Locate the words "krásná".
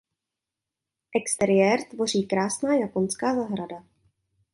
2.27-2.73